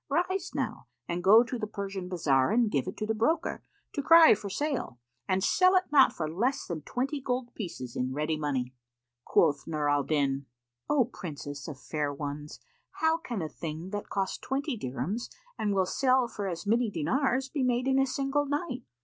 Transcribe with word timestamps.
Rise 0.09 0.55
now 0.55 0.87
and 1.07 1.23
go 1.23 1.43
to 1.43 1.59
the 1.59 1.67
Persian 1.67 2.09
bazar 2.09 2.49
and 2.49 2.71
give 2.71 2.87
it 2.87 2.97
to 2.97 3.05
the 3.05 3.13
broker, 3.13 3.63
to 3.93 4.01
cry 4.01 4.33
for 4.33 4.49
sale, 4.49 4.97
and 5.27 5.43
sell 5.43 5.75
it 5.75 5.91
not 5.91 6.11
for 6.11 6.27
less 6.27 6.65
than 6.65 6.81
twenty 6.81 7.21
gold 7.21 7.53
pieces 7.53 7.95
in 7.95 8.11
ready 8.11 8.35
money." 8.35 8.73
Quoth 9.25 9.67
Nur 9.67 9.87
al 9.91 10.03
Din, 10.03 10.47
"O 10.89 11.05
Princess 11.05 11.67
of 11.67 11.79
fair 11.79 12.11
ones 12.11 12.59
how 12.93 13.19
can 13.19 13.43
a 13.43 13.47
thing, 13.47 13.91
that 13.91 14.09
cost 14.09 14.41
twenty 14.41 14.75
dirhams 14.75 15.29
and 15.55 15.75
will 15.75 15.85
sell 15.85 16.27
for 16.27 16.47
as 16.47 16.65
many 16.65 16.89
dinars, 16.89 17.47
be 17.49 17.61
made 17.61 17.87
in 17.87 17.99
a 17.99 18.07
single 18.07 18.47
night?" 18.47 18.81